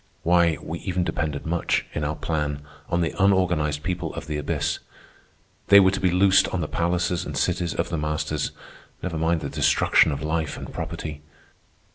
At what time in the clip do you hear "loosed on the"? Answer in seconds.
6.09-6.67